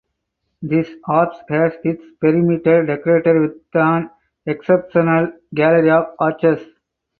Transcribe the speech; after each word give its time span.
This 0.63 0.89
apse 1.07 1.37
has 1.49 1.73
its 1.83 2.03
perimeter 2.19 2.83
decorated 2.83 3.39
with 3.39 3.57
an 3.75 4.09
exceptional 4.47 5.31
gallery 5.53 5.91
of 5.91 6.15
arches. 6.17 6.65